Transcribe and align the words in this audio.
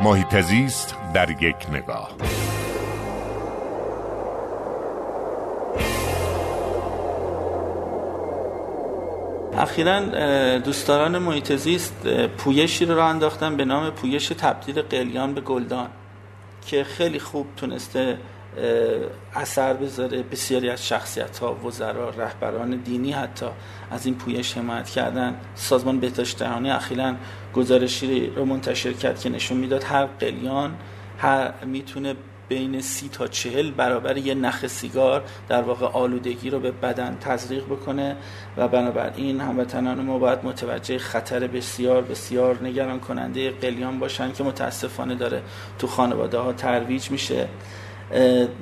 محیط 0.00 0.40
زیست 0.40 0.96
در 1.14 1.30
یک 1.30 1.56
نگاه. 1.72 2.10
اخیرا 9.58 10.58
دوستداران 10.58 11.18
محیط 11.18 11.52
زیست 11.52 12.06
پویشی 12.38 12.84
رو 12.84 12.94
راه 12.94 13.06
انداختن 13.06 13.56
به 13.56 13.64
نام 13.64 13.90
پویش 13.90 14.28
تبدیل 14.28 14.82
قلیان 14.82 15.34
به 15.34 15.40
گلدان 15.40 15.88
که 16.66 16.84
خیلی 16.84 17.18
خوب 17.18 17.46
تونسته 17.56 18.18
اثر 19.34 19.72
بذاره 19.72 20.22
بسیاری 20.22 20.70
از 20.70 20.88
شخصیت 20.88 21.38
ها 21.38 21.54
وزرا 21.54 22.10
رهبران 22.10 22.70
دینی 22.76 23.12
حتی 23.12 23.46
از 23.90 24.06
این 24.06 24.14
پویش 24.14 24.56
حمایت 24.56 24.90
کردن. 24.90 25.36
سازمان 25.54 26.00
بهداشت 26.00 26.38
جهانی 26.42 26.70
اخیرا 26.70 27.14
گزارشی 27.54 28.26
رو 28.26 28.44
منتشر 28.44 28.92
کرد 28.92 29.20
که 29.20 29.28
نشون 29.28 29.58
می‌داد 29.58 29.84
هر 29.84 30.06
قلیان 30.06 30.76
هر 31.18 31.52
می‌تونه 31.64 32.14
بین 32.48 32.80
سی 32.80 33.08
تا 33.08 33.26
چهل 33.26 33.70
برابر 33.70 34.16
یه 34.16 34.34
نخ 34.34 34.66
سیگار 34.66 35.24
در 35.48 35.62
واقع 35.62 35.86
آلودگی 35.86 36.50
رو 36.50 36.60
به 36.60 36.70
بدن 36.70 37.16
تزریق 37.20 37.64
بکنه 37.64 38.16
و 38.56 38.68
بنابراین 38.68 39.40
هموطنان 39.40 40.00
ما 40.00 40.18
باید 40.18 40.44
متوجه 40.44 40.98
خطر 40.98 41.46
بسیار 41.46 42.02
بسیار 42.02 42.62
نگران 42.62 43.00
کننده 43.00 43.50
قلیان 43.50 43.98
باشن 43.98 44.32
که 44.32 44.44
متاسفانه 44.44 45.14
داره 45.14 45.42
تو 45.78 45.86
خانواده 45.86 46.38
ها 46.38 46.52
ترویج 46.52 47.10
میشه. 47.10 47.48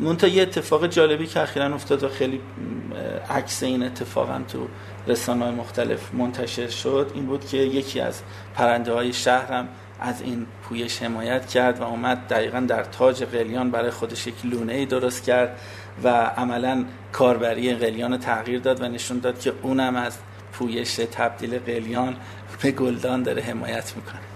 منتها 0.00 0.30
یه 0.30 0.42
اتفاق 0.42 0.86
جالبی 0.86 1.26
که 1.26 1.40
اخیرا 1.40 1.74
افتاد 1.74 2.02
و 2.02 2.08
خیلی 2.08 2.40
عکس 3.30 3.62
این 3.62 3.82
اتفاقا 3.82 4.40
تو 4.48 4.68
رسانه 5.06 5.44
های 5.44 5.54
مختلف 5.54 6.14
منتشر 6.14 6.68
شد 6.68 7.10
این 7.14 7.26
بود 7.26 7.46
که 7.46 7.56
یکی 7.56 8.00
از 8.00 8.22
پرنده 8.54 8.92
های 8.92 9.12
شهرم 9.12 9.68
از 10.00 10.22
این 10.22 10.46
پویش 10.62 11.02
حمایت 11.02 11.46
کرد 11.46 11.80
و 11.80 11.82
اومد 11.82 12.26
دقیقا 12.28 12.60
در 12.60 12.84
تاج 12.84 13.24
قلیان 13.24 13.70
برای 13.70 13.90
خودش 13.90 14.26
یک 14.26 14.34
لونه 14.44 14.72
ای 14.72 14.86
درست 14.86 15.24
کرد 15.24 15.60
و 16.04 16.08
عملا 16.08 16.84
کاربری 17.12 17.74
قلیان 17.74 18.12
رو 18.12 18.18
تغییر 18.18 18.60
داد 18.60 18.82
و 18.82 18.88
نشون 18.88 19.18
داد 19.18 19.40
که 19.40 19.52
اونم 19.62 19.96
از 19.96 20.18
پویش 20.52 20.94
تبدیل 20.94 21.58
قلیان 21.58 22.16
به 22.62 22.70
گلدان 22.70 23.22
داره 23.22 23.42
حمایت 23.42 23.96
می‌کنه. 23.96 24.35